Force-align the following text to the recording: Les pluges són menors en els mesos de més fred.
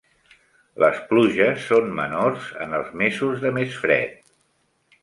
Les 0.83 1.01
pluges 1.11 1.67
són 1.73 1.93
menors 2.01 2.49
en 2.67 2.75
els 2.81 2.91
mesos 3.05 3.47
de 3.47 3.57
més 3.61 3.79
fred. 3.85 4.19